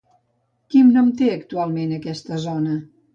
[0.75, 2.79] Quin nom té actualment aquesta zona?